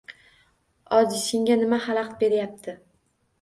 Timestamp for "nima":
1.65-1.79